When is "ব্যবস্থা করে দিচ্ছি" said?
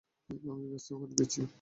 0.63-1.41